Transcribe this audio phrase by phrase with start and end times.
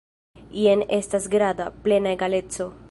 [0.61, 2.71] Jen estas granda, plena egaleco.